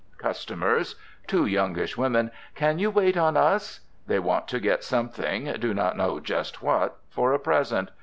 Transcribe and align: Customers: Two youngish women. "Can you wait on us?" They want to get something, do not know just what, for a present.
Customers: 0.17 0.95
Two 1.27 1.45
youngish 1.45 1.95
women. 1.95 2.31
"Can 2.55 2.79
you 2.79 2.89
wait 2.89 3.15
on 3.17 3.37
us?" 3.37 3.81
They 4.07 4.17
want 4.17 4.47
to 4.47 4.59
get 4.59 4.83
something, 4.83 5.53
do 5.59 5.75
not 5.75 5.95
know 5.95 6.19
just 6.19 6.63
what, 6.63 6.97
for 7.11 7.33
a 7.33 7.39
present. 7.39 7.91